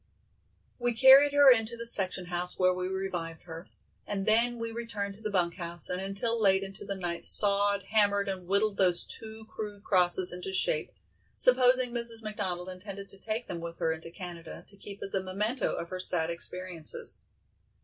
We 0.79 0.93
carried 0.95 1.31
her 1.33 1.51
into 1.51 1.77
the 1.77 1.85
section 1.85 2.25
house 2.25 2.57
where 2.57 2.73
we 2.73 2.87
revived 2.87 3.43
her, 3.43 3.67
and 4.07 4.25
then 4.25 4.57
we 4.57 4.71
returned 4.71 5.13
to 5.13 5.21
the 5.21 5.29
bunk 5.29 5.57
house 5.57 5.89
and 5.89 6.01
until 6.01 6.41
late 6.41 6.63
into 6.63 6.83
the 6.85 6.95
night 6.95 7.23
sawed, 7.23 7.85
hammered 7.85 8.27
and 8.27 8.47
whittled 8.47 8.77
those 8.77 9.03
two 9.03 9.45
crude 9.47 9.83
crosses 9.83 10.33
into 10.33 10.53
shape, 10.53 10.91
supposing 11.37 11.91
Mrs. 11.91 12.23
McDonald 12.23 12.67
intended 12.67 13.09
to 13.09 13.19
take 13.19 13.45
them 13.45 13.59
with 13.59 13.77
her 13.77 13.91
into 13.91 14.09
Canada, 14.09 14.63
to 14.69 14.75
keep 14.75 15.03
as 15.03 15.13
a 15.13 15.21
memento 15.21 15.75
of 15.75 15.89
her 15.89 15.99
sad 15.99 16.31
experiences. 16.31 17.21